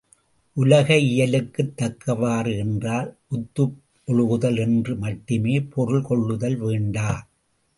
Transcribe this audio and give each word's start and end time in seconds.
உலக 0.53 0.93
இயலுக்குத் 0.95 1.73
தக்கவாறு 1.75 2.57
என்றால் 2.57 3.17
ஒத்து 3.29 3.65
ஒழுகுதல் 4.07 4.57
என்று 4.57 4.95
மட்டுமே 4.95 5.61
பொருள் 5.61 6.01
கொள்ளுதல் 6.01 6.55
வேண்டா. 6.55 7.29